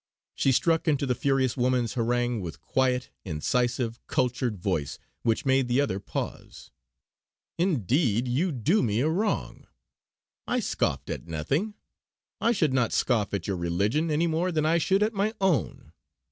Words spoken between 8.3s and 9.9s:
do me a wrong;